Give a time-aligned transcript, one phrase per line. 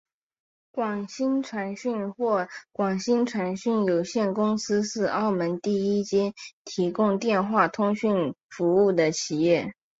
[0.71, 6.33] 广星传讯或广星传讯有限公司是澳门第一间
[6.65, 9.75] 提供电话通讯服务的企业。